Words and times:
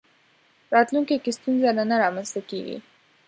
راتلونکي 0.73 1.15
کې 1.23 1.31
ستونزه 1.37 1.69
نه 1.91 1.95
رامنځته 2.03 2.41
کېږي. 2.49 2.77